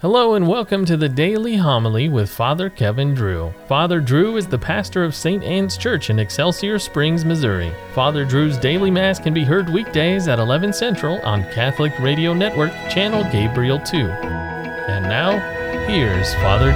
Hello 0.00 0.34
and 0.34 0.46
welcome 0.46 0.84
to 0.84 0.94
the 0.98 1.08
Daily 1.08 1.56
Homily 1.56 2.10
with 2.10 2.28
Father 2.28 2.68
Kevin 2.68 3.14
Drew. 3.14 3.54
Father 3.66 3.98
Drew 3.98 4.36
is 4.36 4.46
the 4.46 4.58
pastor 4.58 5.02
of 5.02 5.14
St. 5.14 5.42
Anne's 5.42 5.78
Church 5.78 6.10
in 6.10 6.18
Excelsior 6.18 6.78
Springs, 6.78 7.24
Missouri. 7.24 7.72
Father 7.94 8.26
Drew's 8.26 8.58
daily 8.58 8.90
mass 8.90 9.18
can 9.18 9.32
be 9.32 9.42
heard 9.42 9.70
weekdays 9.70 10.28
at 10.28 10.38
11 10.38 10.74
Central 10.74 11.18
on 11.22 11.44
Catholic 11.44 11.98
Radio 11.98 12.34
Network, 12.34 12.72
channel 12.90 13.24
Gabriel 13.32 13.78
2. 13.78 13.96
And 13.96 15.04
now, 15.04 15.38
here's 15.86 16.34
Father 16.34 16.72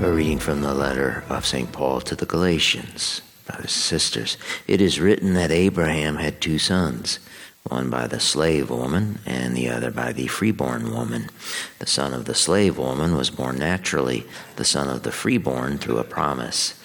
Drew. 0.00 0.08
A 0.08 0.12
reading 0.12 0.40
from 0.40 0.62
the 0.62 0.74
letter 0.74 1.22
of 1.28 1.46
St. 1.46 1.70
Paul 1.70 2.00
to 2.00 2.16
the 2.16 2.26
Galatians. 2.26 3.22
Brothers 3.46 3.66
and 3.66 3.70
sisters, 3.70 4.36
it 4.66 4.80
is 4.80 4.98
written 4.98 5.34
that 5.34 5.52
Abraham 5.52 6.16
had 6.16 6.40
two 6.40 6.58
sons 6.58 7.20
one 7.68 7.88
by 7.88 8.06
the 8.06 8.20
slave 8.20 8.68
woman 8.68 9.18
and 9.24 9.56
the 9.56 9.70
other 9.70 9.90
by 9.90 10.12
the 10.12 10.26
freeborn 10.26 10.92
woman. 10.92 11.30
The 11.78 11.86
son 11.86 12.12
of 12.12 12.26
the 12.26 12.34
slave 12.34 12.76
woman 12.76 13.16
was 13.16 13.30
born 13.30 13.58
naturally, 13.58 14.26
the 14.56 14.66
son 14.66 14.88
of 14.88 15.02
the 15.02 15.12
freeborn 15.12 15.78
through 15.78 15.98
a 15.98 16.04
promise. 16.04 16.78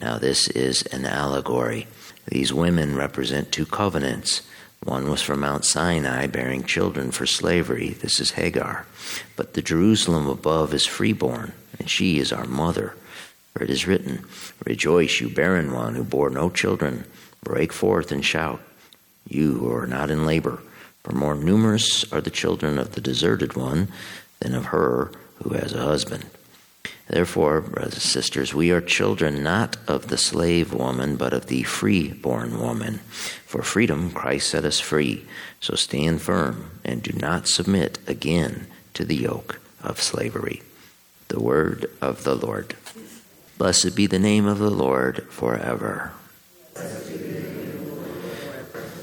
Now, 0.00 0.18
this 0.18 0.48
is 0.48 0.82
an 0.92 1.04
allegory. 1.04 1.88
These 2.28 2.52
women 2.52 2.96
represent 2.96 3.50
two 3.50 3.66
covenants. 3.66 4.42
One 4.84 5.10
was 5.10 5.20
from 5.20 5.40
Mount 5.40 5.64
Sinai, 5.64 6.28
bearing 6.28 6.62
children 6.62 7.10
for 7.10 7.26
slavery. 7.26 7.90
This 7.90 8.20
is 8.20 8.32
Hagar. 8.32 8.86
But 9.34 9.54
the 9.54 9.62
Jerusalem 9.62 10.28
above 10.28 10.72
is 10.72 10.86
freeborn, 10.86 11.52
and 11.80 11.90
she 11.90 12.20
is 12.20 12.32
our 12.32 12.46
mother. 12.46 12.94
For 13.52 13.64
it 13.64 13.70
is 13.70 13.88
written, 13.88 14.24
Rejoice, 14.64 15.20
you 15.20 15.28
barren 15.28 15.72
one 15.72 15.96
who 15.96 16.04
bore 16.04 16.30
no 16.30 16.50
children. 16.50 17.04
Break 17.42 17.72
forth 17.72 18.12
and 18.12 18.24
shout 18.24 18.60
you 19.30 19.54
who 19.54 19.72
are 19.72 19.86
not 19.86 20.10
in 20.10 20.26
labor, 20.26 20.62
for 21.02 21.12
more 21.12 21.34
numerous 21.34 22.10
are 22.12 22.20
the 22.20 22.30
children 22.30 22.78
of 22.78 22.92
the 22.92 23.00
deserted 23.00 23.56
one 23.56 23.88
than 24.40 24.54
of 24.54 24.66
her 24.66 25.12
who 25.42 25.54
has 25.54 25.72
a 25.72 25.82
husband. 25.82 26.26
Therefore, 27.08 27.60
brothers 27.60 27.94
and 27.94 28.02
sisters, 28.02 28.54
we 28.54 28.70
are 28.70 28.80
children 28.80 29.42
not 29.42 29.76
of 29.88 30.08
the 30.08 30.16
slave 30.16 30.72
woman, 30.72 31.16
but 31.16 31.32
of 31.32 31.46
the 31.46 31.64
free-born 31.64 32.60
woman. 32.60 32.98
For 33.46 33.62
freedom 33.62 34.12
Christ 34.12 34.48
set 34.50 34.64
us 34.64 34.78
free. 34.78 35.24
So 35.60 35.74
stand 35.74 36.22
firm 36.22 36.70
and 36.84 37.02
do 37.02 37.12
not 37.12 37.48
submit 37.48 37.98
again 38.06 38.68
to 38.94 39.04
the 39.04 39.16
yoke 39.16 39.60
of 39.82 40.00
slavery. 40.00 40.62
The 41.28 41.40
word 41.40 41.90
of 42.00 42.22
the 42.22 42.36
Lord. 42.36 42.76
Blessed 43.58 43.96
be 43.96 44.06
the 44.06 44.20
name 44.20 44.46
of 44.46 44.58
the 44.58 44.70
Lord 44.70 45.24
forever. 45.30 46.12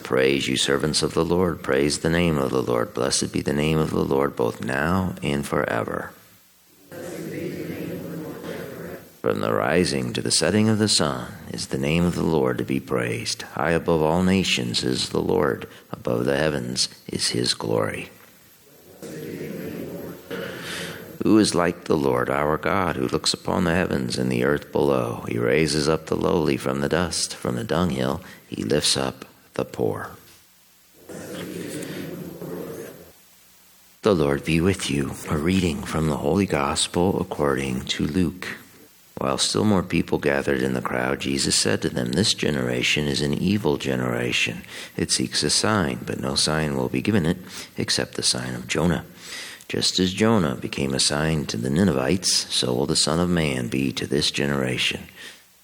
Praise 0.07 0.47
you, 0.47 0.55
servants 0.55 1.03
of 1.03 1.13
the 1.13 1.25
Lord. 1.25 1.61
Praise 1.61 1.99
the 1.99 2.09
name 2.09 2.37
of 2.37 2.51
the 2.51 2.63
Lord. 2.63 2.93
Blessed 2.93 3.33
be 3.33 3.41
the 3.41 3.51
name 3.51 3.77
of 3.77 3.89
the 3.89 4.05
Lord, 4.05 4.37
both 4.37 4.63
now 4.63 5.15
and 5.21 5.45
forever. 5.45 6.13
From 9.19 9.41
the 9.41 9.51
rising 9.51 10.13
to 10.13 10.21
the 10.21 10.31
setting 10.31 10.69
of 10.69 10.79
the 10.79 10.87
sun 10.87 11.33
is 11.51 11.67
the 11.67 11.77
name 11.77 12.05
of 12.05 12.15
the 12.15 12.23
Lord 12.23 12.57
to 12.59 12.63
be 12.63 12.79
praised. 12.79 13.41
High 13.41 13.71
above 13.71 14.01
all 14.01 14.23
nations 14.23 14.81
is 14.81 15.09
the 15.09 15.21
Lord, 15.21 15.67
above 15.91 16.23
the 16.23 16.37
heavens 16.37 16.87
is 17.07 17.31
his 17.31 17.53
glory. 17.53 18.07
Who 21.21 21.37
is 21.37 21.53
like 21.53 21.83
the 21.83 21.97
Lord 21.97 22.29
our 22.29 22.55
God, 22.55 22.95
who 22.95 23.09
looks 23.09 23.33
upon 23.33 23.65
the 23.65 23.75
heavens 23.75 24.17
and 24.17 24.31
the 24.31 24.45
earth 24.45 24.71
below? 24.71 25.25
He 25.27 25.37
raises 25.37 25.89
up 25.89 26.05
the 26.05 26.15
lowly 26.15 26.55
from 26.55 26.79
the 26.79 26.87
dust, 26.87 27.35
from 27.35 27.57
the 27.57 27.65
dunghill, 27.65 28.21
he 28.47 28.63
lifts 28.63 28.95
up 28.95 29.25
the 29.57 29.65
poor. 29.65 30.11
The 34.03 34.13
Lord 34.13 34.45
be 34.45 34.61
with 34.61 34.89
you. 34.89 35.13
A 35.29 35.37
reading 35.37 35.81
from 35.81 36.07
the 36.07 36.17
Holy 36.17 36.45
Gospel 36.45 37.19
according 37.19 37.85
to 37.85 38.05
Luke. 38.05 38.47
While 39.17 39.39
still 39.39 39.65
more 39.65 39.81
people 39.81 40.19
gathered 40.19 40.61
in 40.61 40.75
the 40.75 40.81
crowd, 40.81 41.21
Jesus 41.21 41.55
said 41.55 41.81
to 41.81 41.89
them, 41.89 42.11
This 42.11 42.35
generation 42.35 43.07
is 43.07 43.21
an 43.21 43.33
evil 43.33 43.77
generation. 43.77 44.61
It 44.95 45.11
seeks 45.11 45.41
a 45.41 45.49
sign, 45.49 46.01
but 46.05 46.19
no 46.19 46.35
sign 46.35 46.77
will 46.77 46.87
be 46.87 47.01
given 47.01 47.25
it 47.25 47.37
except 47.77 48.13
the 48.13 48.21
sign 48.21 48.53
of 48.53 48.67
Jonah. 48.67 49.05
Just 49.67 49.99
as 49.99 50.13
Jonah 50.13 50.53
became 50.53 50.93
a 50.93 50.99
sign 50.99 51.47
to 51.47 51.57
the 51.57 51.71
Ninevites, 51.71 52.53
so 52.53 52.75
will 52.75 52.85
the 52.85 52.95
Son 52.95 53.19
of 53.19 53.27
Man 53.27 53.69
be 53.69 53.91
to 53.91 54.05
this 54.05 54.29
generation. 54.29 55.07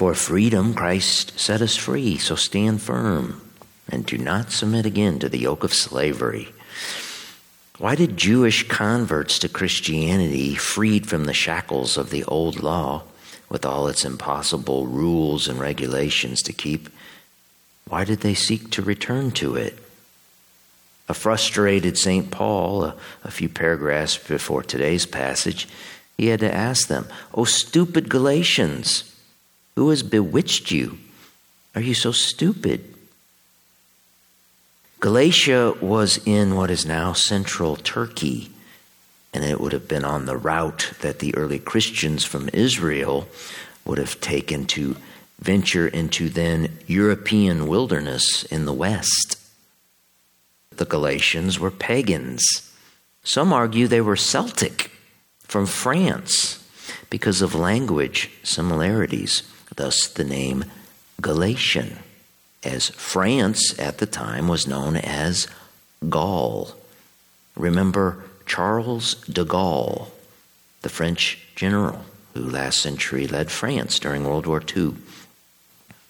For 0.00 0.14
freedom, 0.14 0.72
Christ 0.72 1.38
set 1.38 1.60
us 1.60 1.76
free, 1.76 2.16
so 2.16 2.34
stand 2.34 2.80
firm 2.80 3.42
and 3.86 4.06
do 4.06 4.16
not 4.16 4.50
submit 4.50 4.86
again 4.86 5.18
to 5.18 5.28
the 5.28 5.40
yoke 5.40 5.62
of 5.62 5.74
slavery. 5.74 6.48
Why 7.76 7.96
did 7.96 8.16
Jewish 8.16 8.66
converts 8.66 9.38
to 9.40 9.48
Christianity, 9.50 10.54
freed 10.54 11.06
from 11.06 11.26
the 11.26 11.34
shackles 11.34 11.98
of 11.98 12.08
the 12.08 12.24
old 12.24 12.62
law, 12.62 13.02
with 13.50 13.66
all 13.66 13.88
its 13.88 14.06
impossible 14.06 14.86
rules 14.86 15.46
and 15.48 15.60
regulations 15.60 16.40
to 16.44 16.54
keep, 16.54 16.88
why 17.86 18.04
did 18.04 18.20
they 18.20 18.32
seek 18.32 18.70
to 18.70 18.80
return 18.80 19.32
to 19.32 19.54
it? 19.54 19.78
A 21.10 21.12
frustrated 21.12 21.98
St. 21.98 22.30
Paul, 22.30 22.84
a, 22.84 22.96
a 23.22 23.30
few 23.30 23.50
paragraphs 23.50 24.16
before 24.16 24.62
today's 24.62 25.04
passage, 25.04 25.68
he 26.16 26.28
had 26.28 26.40
to 26.40 26.54
ask 26.54 26.88
them, 26.88 27.06
Oh, 27.34 27.44
stupid 27.44 28.08
Galatians! 28.08 29.09
Who 29.80 29.88
has 29.88 30.02
bewitched 30.02 30.70
you? 30.70 30.98
Are 31.74 31.80
you 31.80 31.94
so 31.94 32.12
stupid? 32.12 32.94
Galatia 35.00 35.72
was 35.80 36.20
in 36.26 36.54
what 36.54 36.70
is 36.70 36.84
now 36.84 37.14
central 37.14 37.76
Turkey, 37.76 38.50
and 39.32 39.42
it 39.42 39.58
would 39.58 39.72
have 39.72 39.88
been 39.88 40.04
on 40.04 40.26
the 40.26 40.36
route 40.36 40.92
that 41.00 41.20
the 41.20 41.34
early 41.34 41.58
Christians 41.58 42.26
from 42.26 42.50
Israel 42.52 43.26
would 43.86 43.96
have 43.96 44.20
taken 44.20 44.66
to 44.66 44.98
venture 45.38 45.88
into 45.88 46.28
then 46.28 46.76
European 46.86 47.66
wilderness 47.66 48.42
in 48.42 48.66
the 48.66 48.74
West. 48.74 49.38
The 50.76 50.84
Galatians 50.84 51.58
were 51.58 51.70
pagans. 51.70 52.70
Some 53.24 53.50
argue 53.50 53.88
they 53.88 54.02
were 54.02 54.14
Celtic 54.14 54.90
from 55.38 55.64
France 55.64 56.62
because 57.08 57.40
of 57.40 57.54
language 57.54 58.30
similarities 58.42 59.42
thus 59.80 60.08
the 60.08 60.24
name 60.24 60.66
Galatian, 61.22 61.96
as 62.62 62.90
France 62.90 63.78
at 63.78 63.96
the 63.96 64.06
time 64.06 64.46
was 64.46 64.66
known 64.66 64.94
as 64.94 65.48
Gaul. 66.06 66.74
Remember 67.56 68.22
Charles 68.44 69.14
de 69.24 69.42
Gaulle, 69.42 70.08
the 70.82 70.90
French 70.90 71.38
general 71.56 72.04
who 72.34 72.42
last 72.42 72.80
century 72.80 73.26
led 73.26 73.50
France 73.50 73.98
during 73.98 74.24
World 74.24 74.46
War 74.46 74.62
II. 74.76 74.96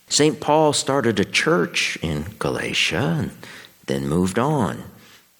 St. 0.08 0.40
Paul 0.40 0.72
started 0.72 1.20
a 1.20 1.24
church 1.24 1.96
in 2.02 2.34
Galatia 2.40 3.16
and 3.18 3.30
then 3.86 4.08
moved 4.08 4.38
on, 4.38 4.82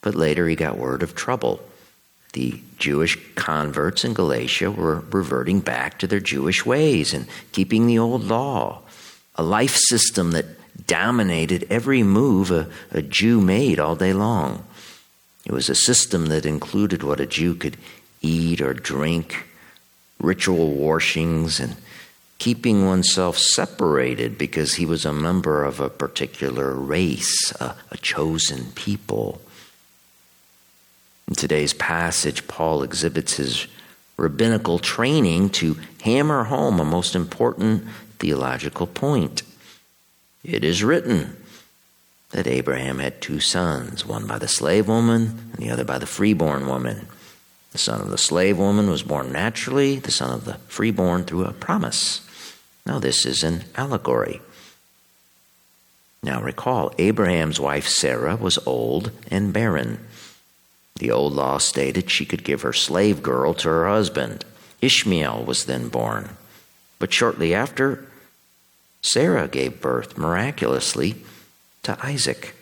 but 0.03 0.15
later 0.15 0.49
he 0.49 0.55
got 0.55 0.79
word 0.79 1.03
of 1.03 1.17
trouble 1.17 1.61
the 2.33 2.61
Jewish 2.79 3.19
converts 3.35 4.05
in 4.05 4.15
Galatia 4.15 4.71
were 4.71 5.01
reverting 5.11 5.61
back 5.61 5.99
to 5.99 6.07
their 6.07 6.21
Jewish 6.21 6.65
ways 6.65 7.13
and 7.13 7.27
keeping 7.53 7.87
the 7.87 7.99
old 7.99 8.25
law, 8.25 8.83
a 9.37 9.43
life 9.43 9.77
system 9.77 10.31
that 10.33 10.47
dominated 10.87 11.67
every 11.71 12.03
move 12.03 12.51
a, 12.51 12.69
a 12.93 13.03
Jew 13.03 13.41
made 13.41 13.81
all 13.81 13.97
day 13.97 14.13
long. 14.13 14.65
It 15.45 15.53
was 15.53 15.69
a 15.69 15.75
system 15.75 16.27
that 16.27 16.47
included 16.47 17.03
what 17.03 17.21
a 17.21 17.27
Jew 17.27 17.55
could 17.55 17.77
eat 18.23 18.61
or 18.61 18.75
drink, 18.75 19.47
ritual 20.21 20.73
washings, 20.73 21.59
and 21.59 21.77
keeping 22.39 22.87
oneself 22.87 23.37
separated 23.37 24.39
because 24.39 24.75
he 24.75 24.87
was 24.87 25.05
a 25.05 25.13
member 25.13 25.65
of 25.65 25.81
a 25.81 25.91
particular 25.91 26.75
race, 26.75 27.53
a, 27.61 27.75
a 27.91 27.97
chosen 27.97 28.73
people. 28.73 29.41
In 31.31 31.37
today's 31.37 31.73
passage, 31.73 32.47
Paul 32.49 32.83
exhibits 32.83 33.35
his 33.35 33.69
rabbinical 34.17 34.81
training 34.81 35.51
to 35.51 35.79
hammer 36.03 36.45
home 36.45 36.81
a 36.81 36.85
most 36.85 37.15
important 37.15 37.85
theological 38.19 38.87
point. 38.87 39.43
It 40.45 40.65
is 40.65 40.85
written, 40.85 41.37
that 42.31 42.47
Abraham 42.47 42.99
had 42.99 43.21
two 43.21 43.41
sons, 43.41 44.07
one 44.07 44.27
by 44.27 44.39
the 44.39 44.49
slave 44.49 44.89
woman 44.89 45.51
and 45.53 45.57
the 45.57 45.71
other 45.71 45.85
by 45.85 45.99
the 45.99 46.07
freeborn 46.07 46.67
woman. 46.67 47.07
The 47.73 47.79
son 47.79 48.01
of 48.01 48.11
the 48.11 48.19
slave 48.19 48.59
woman 48.59 48.89
was 48.89 49.03
born 49.03 49.33
naturally, 49.33 49.99
the 49.99 50.11
son 50.11 50.33
of 50.33 50.45
the 50.45 50.55
freeborn 50.69 51.25
through 51.25 51.45
a 51.45 51.53
promise. 51.53 52.27
Now, 52.87 52.99
this 52.99 53.27
is 53.27 53.43
an 53.43 53.65
allegory. 53.77 54.41
Now, 56.23 56.43
recall, 56.43 56.93
Abraham's 56.99 57.61
wife 57.61 57.89
Sarah 57.89 58.37
was 58.37 58.59
old 58.67 59.11
and 59.31 59.53
barren. 59.53 59.99
The 61.01 61.11
old 61.11 61.33
law 61.33 61.57
stated 61.57 62.11
she 62.11 62.27
could 62.27 62.45
give 62.45 62.61
her 62.61 62.75
slave 62.75 63.23
girl 63.23 63.55
to 63.55 63.69
her 63.71 63.89
husband. 63.89 64.45
Ishmael 64.83 65.45
was 65.45 65.65
then 65.65 65.89
born. 65.89 66.37
But 66.99 67.11
shortly 67.11 67.55
after, 67.55 68.07
Sarah 69.01 69.49
gave 69.49 69.81
birth 69.81 70.19
miraculously 70.19 71.17
to 71.85 71.97
Isaac. 72.05 72.55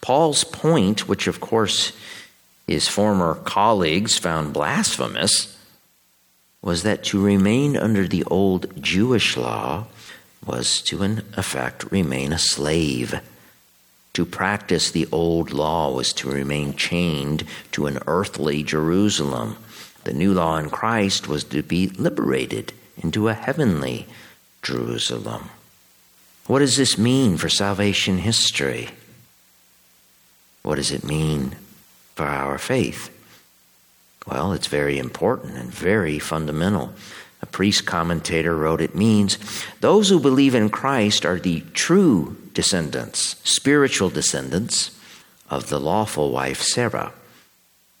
Paul's 0.00 0.44
point, 0.44 1.06
which 1.06 1.26
of 1.26 1.40
course 1.40 1.92
his 2.66 2.88
former 2.88 3.34
colleagues 3.34 4.16
found 4.16 4.54
blasphemous, 4.54 5.58
was 6.62 6.84
that 6.84 7.04
to 7.04 7.22
remain 7.22 7.76
under 7.76 8.08
the 8.08 8.24
old 8.24 8.82
Jewish 8.82 9.36
law 9.36 9.88
was 10.46 10.80
to, 10.80 11.02
in 11.02 11.22
effect, 11.36 11.92
remain 11.92 12.32
a 12.32 12.38
slave. 12.38 13.20
To 14.14 14.24
practice 14.24 14.90
the 14.90 15.08
old 15.12 15.52
law 15.52 15.92
was 15.92 16.12
to 16.14 16.30
remain 16.30 16.74
chained 16.74 17.44
to 17.72 17.86
an 17.86 17.98
earthly 18.06 18.62
Jerusalem. 18.62 19.56
The 20.04 20.12
new 20.12 20.32
law 20.32 20.56
in 20.56 20.70
Christ 20.70 21.28
was 21.28 21.44
to 21.44 21.62
be 21.62 21.88
liberated 21.88 22.72
into 22.96 23.28
a 23.28 23.34
heavenly 23.34 24.06
Jerusalem. 24.62 25.50
What 26.46 26.60
does 26.60 26.76
this 26.76 26.96
mean 26.96 27.38
for 27.38 27.48
salvation 27.48 28.18
history? 28.18 28.90
What 30.62 30.76
does 30.76 30.92
it 30.92 31.04
mean 31.04 31.56
for 32.14 32.26
our 32.26 32.58
faith? 32.58 33.10
Well, 34.26 34.52
it's 34.52 34.68
very 34.68 34.98
important 34.98 35.56
and 35.56 35.70
very 35.70 36.18
fundamental. 36.18 36.94
A 37.44 37.46
priest 37.46 37.84
commentator 37.84 38.56
wrote 38.56 38.80
it 38.80 38.94
means 38.94 39.36
those 39.80 40.08
who 40.08 40.18
believe 40.18 40.54
in 40.54 40.70
Christ 40.70 41.26
are 41.26 41.38
the 41.38 41.60
true 41.74 42.38
descendants, 42.54 43.36
spiritual 43.44 44.08
descendants 44.08 44.98
of 45.50 45.68
the 45.68 45.78
lawful 45.78 46.30
wife 46.30 46.62
Sarah, 46.62 47.12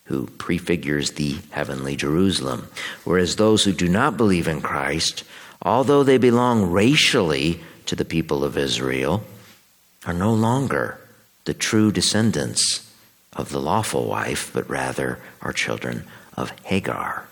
who 0.04 0.28
prefigures 0.38 1.10
the 1.10 1.36
heavenly 1.50 1.94
Jerusalem. 1.94 2.68
Whereas 3.04 3.36
those 3.36 3.64
who 3.64 3.74
do 3.74 3.86
not 3.86 4.16
believe 4.16 4.48
in 4.48 4.62
Christ, 4.62 5.24
although 5.60 6.02
they 6.02 6.16
belong 6.16 6.70
racially 6.70 7.60
to 7.84 7.94
the 7.94 8.06
people 8.06 8.44
of 8.44 8.56
Israel, 8.56 9.24
are 10.06 10.14
no 10.14 10.32
longer 10.32 10.98
the 11.44 11.52
true 11.52 11.92
descendants 11.92 12.90
of 13.34 13.50
the 13.50 13.60
lawful 13.60 14.06
wife, 14.06 14.50
but 14.54 14.70
rather 14.70 15.18
are 15.42 15.52
children 15.52 16.04
of 16.34 16.48
Hagar. 16.62 17.26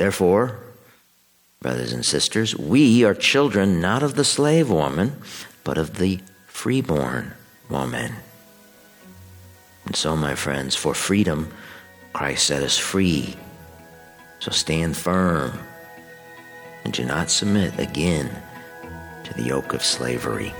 Therefore, 0.00 0.58
brothers 1.60 1.92
and 1.92 2.06
sisters, 2.06 2.56
we 2.56 3.04
are 3.04 3.12
children 3.12 3.82
not 3.82 4.02
of 4.02 4.14
the 4.14 4.24
slave 4.24 4.70
woman, 4.70 5.20
but 5.62 5.76
of 5.76 5.98
the 5.98 6.20
freeborn 6.46 7.32
woman. 7.68 8.14
And 9.84 9.94
so, 9.94 10.16
my 10.16 10.34
friends, 10.34 10.74
for 10.74 10.94
freedom, 10.94 11.52
Christ 12.14 12.46
set 12.46 12.62
us 12.62 12.78
free. 12.78 13.36
So 14.38 14.50
stand 14.50 14.96
firm 14.96 15.52
and 16.84 16.94
do 16.94 17.04
not 17.04 17.30
submit 17.30 17.78
again 17.78 18.30
to 19.24 19.34
the 19.34 19.42
yoke 19.42 19.74
of 19.74 19.84
slavery. 19.84 20.54